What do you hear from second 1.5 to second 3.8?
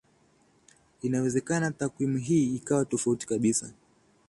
takwimu hii ikawa tofauti kabisa